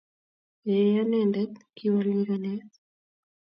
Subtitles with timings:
[0.71, 2.71] eeh anendet, kiwol nyikanet